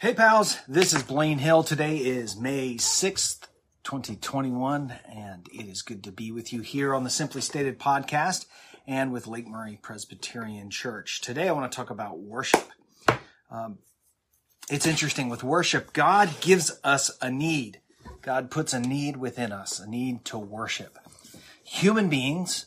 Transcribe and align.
Hey 0.00 0.14
pals, 0.14 0.56
this 0.66 0.94
is 0.94 1.02
Blaine 1.02 1.36
Hill. 1.36 1.62
Today 1.62 1.98
is 1.98 2.34
May 2.34 2.76
6th, 2.76 3.40
2021, 3.84 4.94
and 5.06 5.46
it 5.52 5.66
is 5.66 5.82
good 5.82 6.02
to 6.04 6.10
be 6.10 6.32
with 6.32 6.54
you 6.54 6.62
here 6.62 6.94
on 6.94 7.04
the 7.04 7.10
Simply 7.10 7.42
Stated 7.42 7.78
podcast 7.78 8.46
and 8.86 9.12
with 9.12 9.26
Lake 9.26 9.46
Murray 9.46 9.78
Presbyterian 9.82 10.70
Church. 10.70 11.20
Today 11.20 11.50
I 11.50 11.52
want 11.52 11.70
to 11.70 11.76
talk 11.76 11.90
about 11.90 12.18
worship. 12.18 12.66
Um, 13.50 13.80
it's 14.70 14.86
interesting 14.86 15.28
with 15.28 15.44
worship, 15.44 15.92
God 15.92 16.30
gives 16.40 16.80
us 16.82 17.10
a 17.20 17.30
need. 17.30 17.82
God 18.22 18.50
puts 18.50 18.72
a 18.72 18.80
need 18.80 19.18
within 19.18 19.52
us, 19.52 19.80
a 19.80 19.86
need 19.86 20.24
to 20.24 20.38
worship. 20.38 20.98
Human 21.62 22.08
beings 22.08 22.64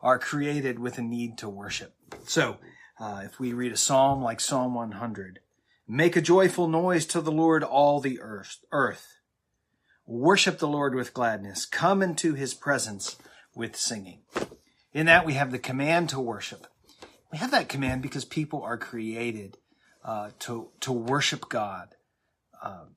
are 0.00 0.18
created 0.18 0.80
with 0.80 0.98
a 0.98 1.02
need 1.02 1.38
to 1.38 1.48
worship. 1.48 1.94
So, 2.26 2.56
uh, 2.98 3.22
if 3.24 3.38
we 3.38 3.52
read 3.52 3.70
a 3.70 3.76
psalm 3.76 4.20
like 4.20 4.40
Psalm 4.40 4.74
100, 4.74 5.38
Make 5.88 6.16
a 6.16 6.20
joyful 6.20 6.68
noise 6.68 7.06
to 7.06 7.20
the 7.20 7.32
Lord, 7.32 7.64
all 7.64 8.00
the 8.00 8.20
earth. 8.20 8.58
earth. 8.70 9.06
Worship 10.06 10.58
the 10.58 10.68
Lord 10.68 10.94
with 10.94 11.14
gladness. 11.14 11.64
Come 11.64 12.02
into 12.02 12.34
his 12.34 12.54
presence 12.54 13.16
with 13.54 13.76
singing. 13.76 14.22
In 14.92 15.06
that 15.06 15.24
we 15.24 15.34
have 15.34 15.52
the 15.52 15.58
command 15.58 16.08
to 16.10 16.20
worship. 16.20 16.66
We 17.30 17.38
have 17.38 17.50
that 17.50 17.68
command 17.68 18.02
because 18.02 18.24
people 18.24 18.62
are 18.62 18.76
created 18.76 19.56
uh, 20.04 20.30
to 20.40 20.68
to 20.80 20.92
worship 20.92 21.48
God. 21.48 21.94
Um, 22.62 22.96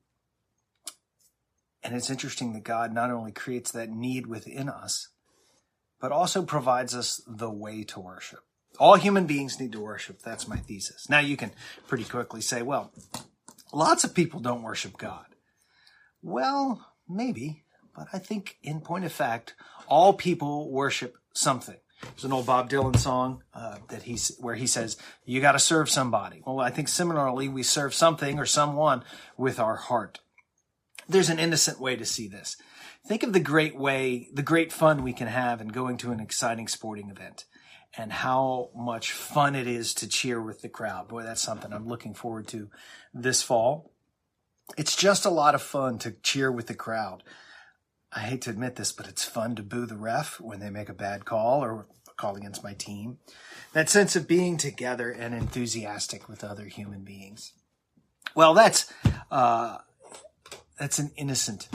and 1.82 1.94
it's 1.94 2.10
interesting 2.10 2.52
that 2.52 2.64
God 2.64 2.92
not 2.92 3.10
only 3.10 3.32
creates 3.32 3.70
that 3.70 3.90
need 3.90 4.26
within 4.26 4.68
us, 4.68 5.08
but 6.00 6.12
also 6.12 6.42
provides 6.42 6.94
us 6.94 7.22
the 7.26 7.50
way 7.50 7.84
to 7.84 8.00
worship. 8.00 8.40
All 8.78 8.96
human 8.96 9.26
beings 9.26 9.58
need 9.58 9.72
to 9.72 9.80
worship. 9.80 10.20
That's 10.22 10.48
my 10.48 10.56
thesis. 10.56 11.08
Now 11.08 11.20
you 11.20 11.36
can 11.36 11.52
pretty 11.86 12.04
quickly 12.04 12.40
say, 12.40 12.62
well, 12.62 12.92
lots 13.72 14.04
of 14.04 14.14
people 14.14 14.40
don't 14.40 14.62
worship 14.62 14.98
God. 14.98 15.26
Well, 16.22 16.86
maybe, 17.08 17.64
but 17.94 18.08
I 18.12 18.18
think 18.18 18.58
in 18.62 18.80
point 18.80 19.04
of 19.04 19.12
fact, 19.12 19.54
all 19.88 20.12
people 20.12 20.70
worship 20.70 21.16
something. 21.32 21.76
There's 22.02 22.24
an 22.24 22.32
old 22.32 22.46
Bob 22.46 22.68
Dylan 22.68 22.98
song 22.98 23.42
uh, 23.54 23.78
that 23.88 24.02
he's 24.02 24.36
where 24.38 24.54
he 24.54 24.66
says, 24.66 24.98
"You 25.24 25.40
got 25.40 25.52
to 25.52 25.58
serve 25.58 25.88
somebody." 25.88 26.42
Well, 26.44 26.60
I 26.60 26.70
think 26.70 26.88
similarly, 26.88 27.48
we 27.48 27.62
serve 27.62 27.94
something 27.94 28.38
or 28.38 28.44
someone 28.44 29.02
with 29.38 29.58
our 29.58 29.76
heart. 29.76 30.20
There's 31.08 31.30
an 31.30 31.38
innocent 31.38 31.80
way 31.80 31.96
to 31.96 32.04
see 32.04 32.28
this. 32.28 32.56
Think 33.06 33.22
of 33.22 33.32
the 33.32 33.40
great 33.40 33.76
way, 33.76 34.28
the 34.32 34.42
great 34.42 34.72
fun 34.72 35.02
we 35.02 35.12
can 35.12 35.28
have 35.28 35.60
in 35.60 35.68
going 35.68 35.96
to 35.98 36.10
an 36.10 36.20
exciting 36.20 36.68
sporting 36.68 37.08
event 37.08 37.44
and 37.96 38.12
how 38.12 38.70
much 38.74 39.12
fun 39.12 39.54
it 39.54 39.66
is 39.66 39.94
to 39.94 40.08
cheer 40.08 40.40
with 40.40 40.60
the 40.60 40.68
crowd. 40.68 41.08
Boy, 41.08 41.22
that's 41.22 41.42
something 41.42 41.72
I'm 41.72 41.88
looking 41.88 42.14
forward 42.14 42.48
to 42.48 42.68
this 43.14 43.42
fall. 43.42 43.90
It's 44.76 44.96
just 44.96 45.24
a 45.24 45.30
lot 45.30 45.54
of 45.54 45.62
fun 45.62 45.98
to 46.00 46.10
cheer 46.22 46.50
with 46.50 46.66
the 46.66 46.74
crowd. 46.74 47.22
I 48.12 48.20
hate 48.20 48.42
to 48.42 48.50
admit 48.50 48.76
this, 48.76 48.92
but 48.92 49.08
it's 49.08 49.24
fun 49.24 49.56
to 49.56 49.62
boo 49.62 49.86
the 49.86 49.96
ref 49.96 50.40
when 50.40 50.60
they 50.60 50.70
make 50.70 50.88
a 50.88 50.94
bad 50.94 51.24
call 51.24 51.62
or 51.62 51.86
call 52.16 52.36
against 52.36 52.64
my 52.64 52.72
team. 52.72 53.18
That 53.72 53.90
sense 53.90 54.16
of 54.16 54.26
being 54.26 54.56
together 54.56 55.10
and 55.10 55.34
enthusiastic 55.34 56.28
with 56.28 56.42
other 56.42 56.64
human 56.64 57.04
beings. 57.04 57.52
Well, 58.34 58.54
that's 58.54 58.92
uh, 59.30 59.78
that's 60.78 60.98
an 60.98 61.12
innocent 61.16 61.68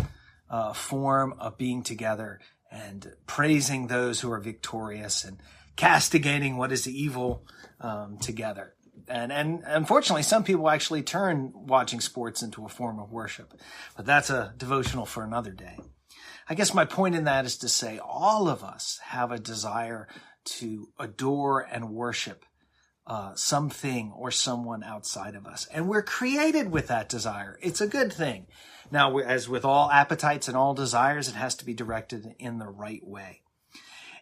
uh, 0.50 0.74
form 0.74 1.34
of 1.40 1.58
being 1.58 1.84
together 1.84 2.40
and 2.72 3.14
praising 3.28 3.88
those 3.88 4.22
who 4.22 4.32
are 4.32 4.40
victorious 4.40 5.24
and 5.24 5.38
castigating 5.82 6.58
what 6.58 6.72
is 6.72 6.88
evil 6.88 7.44
um, 7.80 8.16
together. 8.20 8.76
And, 9.08 9.32
and 9.32 9.64
unfortunately, 9.66 10.22
some 10.22 10.44
people 10.44 10.70
actually 10.70 11.02
turn 11.02 11.52
watching 11.56 12.00
sports 12.00 12.44
into 12.44 12.64
a 12.66 12.70
form 12.70 13.00
of 13.00 13.12
worship, 13.12 13.60
but 13.98 14.06
that's 14.06 14.30
a 14.30 14.54
devotional 14.58 15.08
for 15.08 15.24
another 15.24 15.50
day. 15.50 15.80
I 16.48 16.54
guess 16.54 16.76
my 16.76 16.86
point 16.86 17.16
in 17.16 17.24
that 17.24 17.46
is 17.46 17.58
to 17.58 17.68
say 17.68 17.98
all 17.98 18.48
of 18.48 18.64
us 18.64 19.00
have 19.06 19.32
a 19.32 19.40
desire 19.40 20.08
to 20.60 20.90
adore 21.00 21.62
and 21.62 21.90
worship 21.90 22.46
uh, 23.08 23.34
something 23.34 24.14
or 24.16 24.30
someone 24.30 24.84
outside 24.84 25.34
of 25.34 25.48
us. 25.48 25.68
And 25.74 25.90
we're 25.90 26.04
created 26.04 26.72
with 26.72 26.90
that 26.90 27.10
desire. 27.10 27.58
It's 27.60 27.82
a 27.82 27.88
good 27.88 28.14
thing. 28.14 28.46
Now, 28.92 29.18
as 29.18 29.50
with 29.50 29.66
all 29.66 29.90
appetites 29.90 30.48
and 30.48 30.56
all 30.56 30.76
desires, 30.76 31.28
it 31.28 31.36
has 31.36 31.56
to 31.56 31.66
be 31.66 31.74
directed 31.74 32.36
in 32.38 32.60
the 32.60 32.70
right 32.70 33.02
way. 33.04 33.42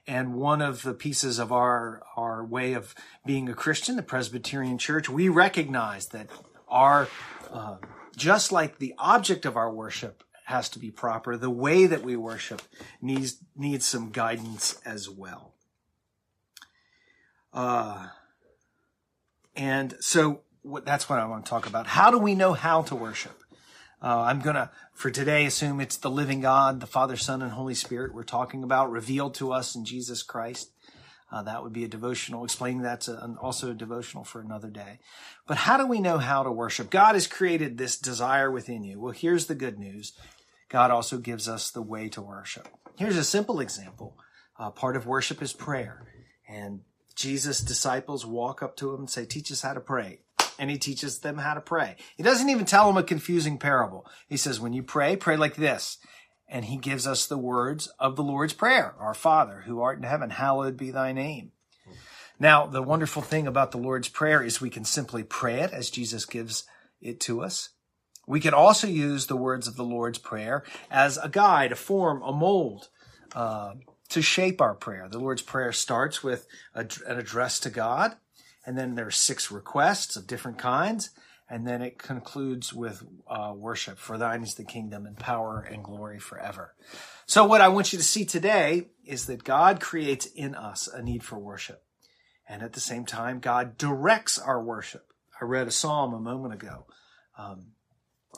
And 0.09 0.33
one 0.33 0.59
of 0.59 0.81
the 0.81 0.95
pieces 0.95 1.37
of 1.37 1.51
our, 1.51 2.01
our 2.17 2.43
way 2.43 2.73
of 2.73 2.95
being 3.27 3.47
a 3.47 3.53
Christian, 3.53 3.95
the 3.95 4.01
Presbyterian 4.01 4.79
Church, 4.79 5.07
we 5.07 5.29
recognize 5.29 6.07
that 6.07 6.31
our, 6.67 7.07
uh, 7.53 7.75
just 8.17 8.51
like 8.51 8.79
the 8.79 8.95
object 8.97 9.45
of 9.45 9.55
our 9.55 9.71
worship 9.71 10.23
has 10.45 10.67
to 10.69 10.79
be 10.79 10.89
proper, 10.89 11.37
the 11.37 11.51
way 11.51 11.85
that 11.85 12.01
we 12.01 12.15
worship 12.15 12.63
needs, 12.99 13.37
needs 13.55 13.85
some 13.85 14.09
guidance 14.09 14.81
as 14.83 15.07
well. 15.07 15.53
Uh, 17.53 18.07
and 19.55 19.95
so 19.99 20.41
that's 20.85 21.07
what 21.07 21.19
I 21.19 21.25
want 21.27 21.45
to 21.45 21.49
talk 21.51 21.67
about. 21.67 21.85
How 21.85 22.09
do 22.09 22.17
we 22.17 22.33
know 22.33 22.53
how 22.53 22.81
to 22.81 22.95
worship? 22.95 23.43
Uh, 24.01 24.21
I'm 24.21 24.39
going 24.39 24.55
to, 24.55 24.69
for 24.93 25.11
today, 25.11 25.45
assume 25.45 25.81
it's 25.81 25.97
the 25.97 26.09
living 26.09 26.41
God, 26.41 26.79
the 26.79 26.87
Father, 26.87 27.17
Son, 27.17 27.41
and 27.41 27.51
Holy 27.51 27.73
Spirit 27.73 28.13
we're 28.13 28.23
talking 28.23 28.63
about, 28.63 28.91
revealed 28.91 29.35
to 29.35 29.51
us 29.51 29.75
in 29.75 29.83
Jesus 29.83 30.23
Christ. 30.23 30.71
Uh, 31.31 31.43
that 31.43 31.61
would 31.61 31.73
be 31.73 31.83
a 31.83 31.87
devotional. 31.87 32.43
Explaining 32.43 32.81
that's 32.81 33.07
a, 33.07 33.35
also 33.41 33.71
a 33.71 33.75
devotional 33.75 34.23
for 34.23 34.41
another 34.41 34.69
day. 34.69 34.99
But 35.47 35.57
how 35.57 35.77
do 35.77 35.85
we 35.85 35.99
know 35.99 36.17
how 36.17 36.43
to 36.43 36.51
worship? 36.51 36.89
God 36.89 37.15
has 37.15 37.27
created 37.27 37.77
this 37.77 37.97
desire 37.97 38.49
within 38.49 38.83
you. 38.83 38.99
Well, 38.99 39.11
here's 39.11 39.45
the 39.45 39.55
good 39.55 39.77
news. 39.77 40.13
God 40.69 40.91
also 40.91 41.17
gives 41.17 41.49
us 41.49 41.69
the 41.69 41.81
way 41.81 42.09
to 42.09 42.21
worship. 42.21 42.67
Here's 42.97 43.17
a 43.17 43.23
simple 43.23 43.59
example. 43.59 44.17
Uh, 44.57 44.71
part 44.71 44.95
of 44.95 45.05
worship 45.05 45.41
is 45.41 45.53
prayer. 45.53 46.05
And 46.47 46.81
Jesus' 47.15 47.59
disciples 47.59 48.25
walk 48.25 48.63
up 48.63 48.75
to 48.77 48.93
him 48.93 49.01
and 49.01 49.09
say, 49.09 49.25
teach 49.25 49.51
us 49.51 49.61
how 49.61 49.73
to 49.73 49.79
pray 49.79 50.21
and 50.59 50.69
he 50.69 50.77
teaches 50.77 51.19
them 51.19 51.37
how 51.37 51.55
to 51.55 51.61
pray. 51.61 51.95
He 52.17 52.21
doesn't 52.21 52.49
even 52.49 52.65
tell 52.65 52.87
them 52.87 52.97
a 52.97 53.03
confusing 53.03 53.57
parable. 53.57 54.05
He 54.27 54.37
says, 54.37 54.59
when 54.59 54.73
you 54.73 54.83
pray, 54.83 55.15
pray 55.15 55.37
like 55.37 55.55
this. 55.55 55.97
And 56.47 56.65
he 56.65 56.77
gives 56.77 57.07
us 57.07 57.25
the 57.25 57.37
words 57.37 57.87
of 57.99 58.15
the 58.15 58.23
Lord's 58.23 58.53
Prayer. 58.53 58.93
Our 58.99 59.13
Father, 59.13 59.63
who 59.65 59.81
art 59.81 59.97
in 59.97 60.03
heaven, 60.03 60.31
hallowed 60.31 60.77
be 60.77 60.91
thy 60.91 61.13
name. 61.13 61.53
Now, 62.39 62.65
the 62.65 62.81
wonderful 62.81 63.21
thing 63.21 63.47
about 63.47 63.71
the 63.71 63.77
Lord's 63.77 64.09
Prayer 64.09 64.43
is 64.43 64.59
we 64.59 64.69
can 64.69 64.83
simply 64.83 65.23
pray 65.23 65.61
it 65.61 65.71
as 65.71 65.89
Jesus 65.89 66.25
gives 66.25 66.65
it 67.01 67.19
to 67.21 67.41
us. 67.41 67.69
We 68.27 68.39
can 68.39 68.53
also 68.53 68.87
use 68.87 69.27
the 69.27 69.35
words 69.35 69.67
of 69.67 69.75
the 69.75 69.83
Lord's 69.83 70.19
Prayer 70.19 70.63
as 70.91 71.17
a 71.17 71.29
guide, 71.29 71.71
a 71.71 71.75
form, 71.75 72.21
a 72.21 72.31
mold, 72.31 72.89
uh, 73.33 73.73
to 74.09 74.21
shape 74.21 74.59
our 74.59 74.73
prayer. 74.73 75.07
The 75.09 75.19
Lord's 75.19 75.41
Prayer 75.41 75.71
starts 75.71 76.23
with 76.23 76.47
an 76.73 76.89
address 77.07 77.59
to 77.61 77.69
God 77.69 78.15
and 78.69 78.77
then 78.77 78.93
there's 78.93 79.17
six 79.17 79.49
requests 79.49 80.15
of 80.15 80.27
different 80.27 80.59
kinds, 80.59 81.09
and 81.49 81.65
then 81.65 81.81
it 81.81 81.97
concludes 81.97 82.71
with 82.71 83.01
uh, 83.27 83.51
worship. 83.55 83.97
For 83.97 84.15
thine 84.15 84.43
is 84.43 84.53
the 84.53 84.63
kingdom 84.63 85.07
and 85.07 85.17
power 85.17 85.59
and 85.59 85.83
glory 85.83 86.19
forever. 86.19 86.75
So 87.25 87.45
what 87.45 87.61
I 87.61 87.69
want 87.69 87.91
you 87.91 87.97
to 87.97 88.05
see 88.05 88.25
today 88.25 88.89
is 89.03 89.25
that 89.25 89.43
God 89.43 89.81
creates 89.81 90.27
in 90.27 90.53
us 90.53 90.87
a 90.87 91.01
need 91.01 91.23
for 91.23 91.39
worship. 91.39 91.81
And 92.47 92.61
at 92.61 92.73
the 92.73 92.79
same 92.79 93.05
time, 93.05 93.39
God 93.39 93.75
directs 93.75 94.37
our 94.37 94.63
worship. 94.63 95.13
I 95.41 95.45
read 95.45 95.67
a 95.67 95.71
psalm 95.71 96.13
a 96.13 96.19
moment 96.19 96.53
ago. 96.53 96.85
Um, 97.39 97.71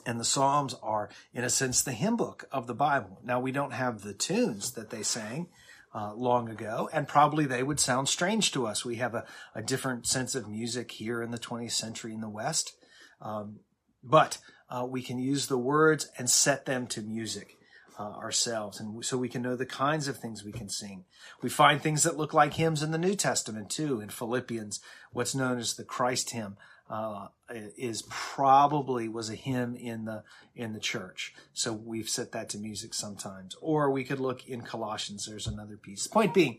and 0.06 0.18
the 0.18 0.24
Psalms 0.24 0.74
are, 0.82 1.10
in 1.34 1.44
a 1.44 1.50
sense, 1.50 1.82
the 1.82 1.92
hymn 1.92 2.16
book 2.16 2.46
of 2.50 2.66
the 2.66 2.74
Bible. 2.74 3.20
Now, 3.22 3.38
we 3.38 3.52
don't 3.52 3.74
have 3.74 4.00
the 4.00 4.14
tunes 4.14 4.72
that 4.72 4.88
they 4.88 5.02
sang, 5.02 5.48
uh, 5.94 6.14
long 6.14 6.48
ago, 6.48 6.88
and 6.92 7.06
probably 7.06 7.44
they 7.44 7.62
would 7.62 7.80
sound 7.80 8.08
strange 8.08 8.52
to 8.52 8.66
us. 8.66 8.84
We 8.84 8.96
have 8.96 9.14
a, 9.14 9.24
a 9.54 9.62
different 9.62 10.06
sense 10.06 10.34
of 10.34 10.48
music 10.48 10.92
here 10.92 11.22
in 11.22 11.30
the 11.30 11.38
20th 11.38 11.72
century 11.72 12.14
in 12.14 12.20
the 12.20 12.28
West, 12.28 12.74
um, 13.20 13.60
but 14.02 14.38
uh, 14.70 14.86
we 14.88 15.02
can 15.02 15.18
use 15.18 15.46
the 15.46 15.58
words 15.58 16.10
and 16.18 16.30
set 16.30 16.64
them 16.64 16.86
to 16.88 17.02
music. 17.02 17.58
Uh, 18.02 18.16
ourselves, 18.16 18.80
and 18.80 19.04
so 19.04 19.16
we 19.16 19.28
can 19.28 19.42
know 19.42 19.54
the 19.54 19.64
kinds 19.64 20.08
of 20.08 20.16
things 20.16 20.42
we 20.42 20.50
can 20.50 20.68
sing. 20.68 21.04
We 21.40 21.48
find 21.48 21.80
things 21.80 22.02
that 22.02 22.16
look 22.16 22.34
like 22.34 22.54
hymns 22.54 22.82
in 22.82 22.90
the 22.90 22.98
New 22.98 23.14
Testament 23.14 23.70
too. 23.70 24.00
In 24.00 24.08
Philippians, 24.08 24.80
what's 25.12 25.36
known 25.36 25.58
as 25.58 25.74
the 25.74 25.84
Christ 25.84 26.30
hymn, 26.30 26.56
uh, 26.90 27.28
is 27.76 28.02
probably 28.08 29.08
was 29.08 29.30
a 29.30 29.36
hymn 29.36 29.76
in 29.76 30.04
the 30.04 30.24
in 30.56 30.72
the 30.72 30.80
church. 30.80 31.32
So 31.52 31.72
we've 31.72 32.08
set 32.08 32.32
that 32.32 32.48
to 32.50 32.58
music 32.58 32.92
sometimes. 32.92 33.54
Or 33.60 33.88
we 33.88 34.02
could 34.02 34.20
look 34.20 34.48
in 34.48 34.62
Colossians. 34.62 35.26
There's 35.26 35.46
another 35.46 35.76
piece. 35.76 36.08
Point 36.08 36.34
being, 36.34 36.58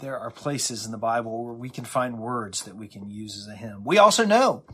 there 0.00 0.18
are 0.18 0.30
places 0.30 0.84
in 0.84 0.92
the 0.92 0.98
Bible 0.98 1.44
where 1.44 1.54
we 1.54 1.70
can 1.70 1.86
find 1.86 2.18
words 2.18 2.64
that 2.64 2.76
we 2.76 2.88
can 2.88 3.08
use 3.10 3.38
as 3.38 3.48
a 3.48 3.56
hymn. 3.56 3.84
We 3.84 3.96
also 3.96 4.26
know 4.26 4.64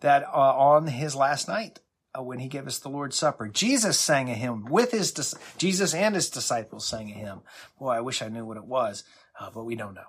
that 0.00 0.22
uh, 0.22 0.56
on 0.56 0.86
his 0.86 1.14
last 1.14 1.48
night, 1.48 1.80
when 2.22 2.38
he 2.38 2.48
gave 2.48 2.66
us 2.66 2.78
the 2.78 2.88
Lord's 2.88 3.16
Supper, 3.16 3.48
Jesus 3.48 3.98
sang 3.98 4.30
a 4.30 4.34
hymn 4.34 4.66
with 4.66 4.92
his 4.92 5.12
Jesus 5.58 5.94
and 5.94 6.14
his 6.14 6.30
disciples 6.30 6.86
sang 6.86 7.10
a 7.10 7.14
hymn. 7.14 7.40
Boy, 7.78 7.90
I 7.90 8.00
wish 8.00 8.22
I 8.22 8.28
knew 8.28 8.44
what 8.44 8.56
it 8.56 8.66
was, 8.66 9.04
uh, 9.38 9.50
but 9.52 9.64
we 9.64 9.74
don't 9.74 9.94
know. 9.94 10.02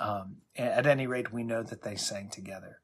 Um, 0.00 0.38
at 0.56 0.86
any 0.86 1.06
rate, 1.06 1.32
we 1.32 1.44
know 1.44 1.62
that 1.62 1.82
they 1.82 1.94
sang 1.94 2.28
together. 2.28 2.80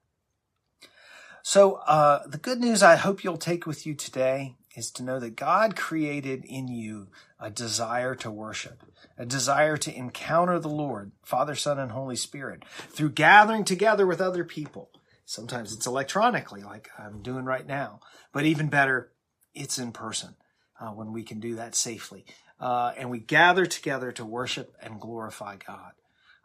So, 1.42 1.76
uh, 1.86 2.26
the 2.26 2.38
good 2.38 2.60
news 2.60 2.82
I 2.82 2.96
hope 2.96 3.24
you'll 3.24 3.38
take 3.38 3.66
with 3.66 3.86
you 3.86 3.94
today 3.94 4.54
is 4.76 4.90
to 4.92 5.02
know 5.02 5.18
that 5.18 5.34
God 5.34 5.76
created 5.76 6.44
in 6.44 6.68
you 6.68 7.08
a 7.40 7.50
desire 7.50 8.14
to 8.16 8.30
worship, 8.30 8.82
a 9.16 9.26
desire 9.26 9.76
to 9.78 9.96
encounter 9.96 10.58
the 10.58 10.68
Lord, 10.68 11.12
Father, 11.22 11.54
Son, 11.54 11.78
and 11.78 11.90
Holy 11.90 12.16
Spirit 12.16 12.64
through 12.90 13.10
gathering 13.10 13.64
together 13.64 14.06
with 14.06 14.20
other 14.20 14.44
people. 14.44 14.90
Sometimes 15.28 15.74
it's 15.74 15.86
electronically, 15.86 16.62
like 16.62 16.88
I'm 16.98 17.20
doing 17.20 17.44
right 17.44 17.66
now, 17.66 18.00
but 18.32 18.46
even 18.46 18.68
better, 18.68 19.12
it's 19.52 19.78
in 19.78 19.92
person 19.92 20.36
uh, 20.80 20.88
when 20.88 21.12
we 21.12 21.22
can 21.22 21.38
do 21.38 21.56
that 21.56 21.74
safely. 21.74 22.24
Uh, 22.58 22.92
and 22.96 23.10
we 23.10 23.18
gather 23.18 23.66
together 23.66 24.10
to 24.12 24.24
worship 24.24 24.74
and 24.80 24.98
glorify 24.98 25.56
God. 25.56 25.92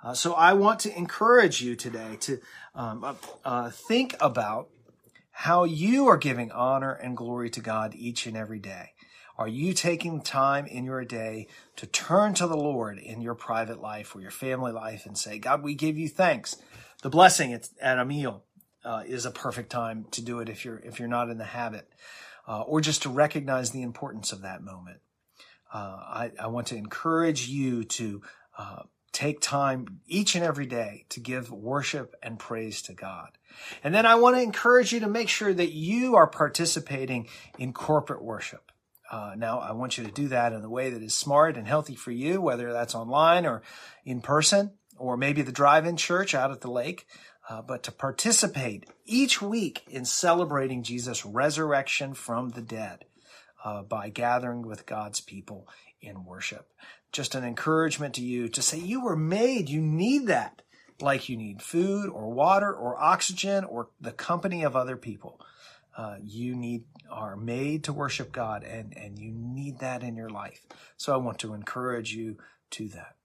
Uh, 0.03 0.13
so 0.13 0.33
I 0.33 0.51
want 0.51 0.81
to 0.81 0.97
encourage 0.97 1.61
you 1.61 1.77
today 1.77 2.17
to 2.19 2.41
um, 2.75 3.05
uh, 3.05 3.13
uh, 3.45 3.69
think 3.69 4.17
about 4.19 4.67
how 5.31 5.63
you 5.63 6.07
are 6.09 6.17
giving 6.17 6.51
honor 6.51 6.91
and 6.91 7.15
glory 7.15 7.49
to 7.51 7.61
God 7.61 7.95
each 7.95 8.27
and 8.27 8.35
every 8.35 8.59
day. 8.59 8.91
Are 9.37 9.47
you 9.47 9.73
taking 9.73 10.19
time 10.19 10.65
in 10.65 10.83
your 10.83 11.05
day 11.05 11.47
to 11.77 11.87
turn 11.87 12.33
to 12.33 12.47
the 12.47 12.57
Lord 12.57 12.97
in 12.97 13.21
your 13.21 13.33
private 13.33 13.79
life 13.79 14.13
or 14.13 14.19
your 14.19 14.29
family 14.29 14.73
life 14.73 15.05
and 15.05 15.17
say, 15.17 15.39
God, 15.39 15.63
we 15.63 15.73
give 15.73 15.97
you 15.97 16.09
thanks. 16.09 16.57
The 17.01 17.09
blessing 17.09 17.53
at, 17.53 17.69
a 17.81 18.03
meal 18.03 18.43
uh, 18.85 19.03
is 19.05 19.25
a 19.25 19.31
perfect 19.31 19.69
time 19.69 20.05
to 20.11 20.21
do 20.21 20.39
it 20.39 20.49
if 20.49 20.65
you're 20.65 20.79
if 20.79 20.99
you're 20.99 21.07
not 21.07 21.29
in 21.29 21.37
the 21.37 21.43
habit, 21.43 21.87
uh, 22.47 22.61
or 22.61 22.81
just 22.81 23.03
to 23.03 23.09
recognize 23.09 23.71
the 23.71 23.81
importance 23.81 24.31
of 24.31 24.41
that 24.41 24.63
moment. 24.63 24.99
Uh, 25.73 25.97
I, 25.99 26.31
I, 26.39 26.47
want 26.47 26.67
to 26.67 26.75
encourage 26.75 27.47
you 27.47 27.83
to 27.83 28.21
uh, 28.59 28.83
take 29.11 29.41
time 29.41 30.01
each 30.05 30.35
and 30.35 30.43
every 30.43 30.67
day 30.67 31.05
to 31.09 31.19
give 31.19 31.51
worship 31.51 32.15
and 32.21 32.37
praise 32.37 32.83
to 32.83 32.93
God. 32.93 33.29
And 33.83 33.93
then 33.93 34.05
I 34.05 34.15
want 34.15 34.35
to 34.35 34.41
encourage 34.41 34.93
you 34.93 34.99
to 34.99 35.07
make 35.07 35.29
sure 35.29 35.51
that 35.51 35.71
you 35.71 36.15
are 36.15 36.27
participating 36.27 37.27
in 37.57 37.73
corporate 37.73 38.23
worship. 38.23 38.71
Uh, 39.09 39.33
now, 39.37 39.59
I 39.59 39.73
want 39.73 39.97
you 39.97 40.03
to 40.03 40.11
do 40.11 40.27
that 40.29 40.53
in 40.53 40.63
a 40.63 40.69
way 40.69 40.89
that 40.89 41.03
is 41.03 41.13
smart 41.15 41.55
and 41.55 41.67
healthy 41.67 41.95
for 41.95 42.11
you, 42.11 42.41
whether 42.41 42.73
that's 42.73 42.95
online 42.95 43.45
or 43.45 43.61
in 44.05 44.21
person, 44.21 44.73
or 44.97 45.17
maybe 45.17 45.43
the 45.43 45.51
drive-in 45.51 45.97
church 45.97 46.33
out 46.33 46.51
at 46.51 46.61
the 46.61 46.71
lake. 46.71 47.05
Uh, 47.49 47.61
but 47.61 47.83
to 47.83 47.91
participate 47.91 48.85
each 49.05 49.41
week 49.41 49.83
in 49.87 50.05
celebrating 50.05 50.81
Jesus' 50.81 51.25
resurrection 51.25 52.13
from 52.13 52.49
the 52.49 52.61
dead 52.61 53.05
uh, 53.65 53.83
by 53.83 54.09
gathering 54.09 54.61
with 54.61 54.85
God's 54.85 55.19
people 55.19 55.67
in 56.01 56.23
worship 56.23 56.69
just 57.13 57.35
an 57.35 57.45
encouragement 57.45 58.15
to 58.15 58.21
you 58.21 58.49
to 58.49 58.61
say 58.61 58.79
you 58.79 59.01
were 59.01 59.15
made. 59.15 59.69
You 59.69 59.79
need 59.79 60.27
that 60.27 60.61
like 60.99 61.29
you 61.29 61.37
need 61.37 61.61
food 61.61 62.09
or 62.09 62.33
water 62.33 62.73
or 62.73 62.99
oxygen 62.99 63.63
or 63.63 63.89
the 64.01 64.11
company 64.11 64.63
of 64.63 64.75
other 64.75 64.97
people. 64.97 65.39
Uh, 65.95 66.15
you 66.23 66.55
need 66.55 66.83
are 67.09 67.35
made 67.35 67.83
to 67.83 67.93
worship 67.93 68.31
God 68.31 68.63
and, 68.63 68.97
and 68.97 69.19
you 69.19 69.31
need 69.31 69.79
that 69.79 70.01
in 70.01 70.15
your 70.15 70.31
life. 70.31 70.65
So 70.97 71.13
I 71.13 71.17
want 71.17 71.37
to 71.39 71.53
encourage 71.53 72.13
you 72.13 72.37
to 72.71 72.87
that. 72.89 73.15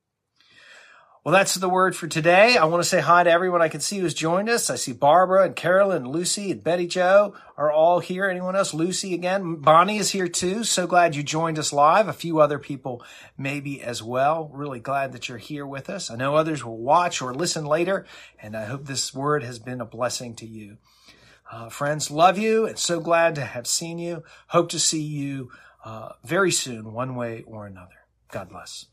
Well, 1.28 1.36
that's 1.36 1.56
the 1.56 1.69
word 1.69 1.94
for 1.94 2.08
today. 2.08 2.56
I 2.56 2.64
want 2.64 2.82
to 2.82 2.88
say 2.88 3.00
hi 3.02 3.22
to 3.22 3.30
everyone 3.30 3.60
I 3.60 3.69
can 3.69 3.82
see 3.82 3.98
who's 3.98 4.14
joined 4.14 4.48
us. 4.48 4.70
I 4.70 4.76
see 4.76 4.94
Barbara 4.94 5.44
and 5.44 5.54
Carolyn 5.54 6.04
and 6.04 6.06
Lucy 6.06 6.50
and 6.50 6.64
Betty 6.64 6.86
Joe 6.86 7.34
are 7.58 7.70
all 7.70 8.00
here. 8.00 8.30
Anyone 8.30 8.56
else? 8.56 8.72
Lucy 8.72 9.12
again. 9.12 9.56
Bonnie 9.56 9.98
is 9.98 10.12
here 10.12 10.26
too. 10.26 10.64
So 10.64 10.86
glad 10.86 11.14
you 11.14 11.22
joined 11.22 11.58
us 11.58 11.70
live. 11.70 12.08
A 12.08 12.14
few 12.14 12.40
other 12.40 12.58
people 12.58 13.04
maybe 13.36 13.82
as 13.82 14.02
well. 14.02 14.50
Really 14.54 14.80
glad 14.80 15.12
that 15.12 15.28
you're 15.28 15.36
here 15.36 15.66
with 15.66 15.90
us. 15.90 16.10
I 16.10 16.16
know 16.16 16.34
others 16.34 16.64
will 16.64 16.78
watch 16.78 17.20
or 17.20 17.34
listen 17.34 17.66
later, 17.66 18.06
and 18.40 18.56
I 18.56 18.64
hope 18.64 18.86
this 18.86 19.12
word 19.12 19.42
has 19.42 19.58
been 19.58 19.82
a 19.82 19.84
blessing 19.84 20.34
to 20.36 20.46
you. 20.46 20.78
Uh, 21.52 21.69
friends, 21.69 22.10
love 22.10 22.38
you 22.38 22.64
and 22.64 22.78
so 22.78 23.00
glad 23.00 23.34
to 23.34 23.42
have 23.42 23.66
seen 23.66 23.98
you. 23.98 24.22
Hope 24.46 24.70
to 24.70 24.78
see 24.78 25.02
you 25.02 25.50
uh, 25.84 26.12
very 26.24 26.50
soon, 26.50 26.94
one 26.94 27.16
way 27.16 27.44
or 27.46 27.66
another. 27.66 28.06
God 28.31 28.48
bless. 28.48 28.86